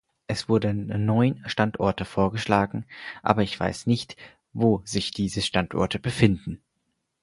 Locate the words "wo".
4.51-4.81